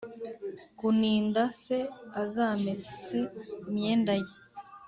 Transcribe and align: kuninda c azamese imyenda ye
kuninda 0.79 1.41
c 1.61 1.63
azamese 2.21 3.19
imyenda 3.69 4.13
ye 4.21 4.31